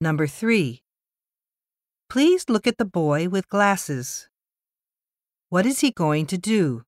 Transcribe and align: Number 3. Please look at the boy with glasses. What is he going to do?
Number 0.00 0.28
3. 0.28 0.80
Please 2.08 2.48
look 2.48 2.68
at 2.68 2.78
the 2.78 2.84
boy 2.84 3.28
with 3.28 3.48
glasses. 3.48 4.28
What 5.48 5.66
is 5.66 5.80
he 5.80 5.90
going 5.90 6.26
to 6.26 6.38
do? 6.38 6.84